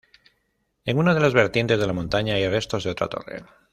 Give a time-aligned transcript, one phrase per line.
[0.83, 3.43] En una de las vertientes de la montaña hay restos de otra torre.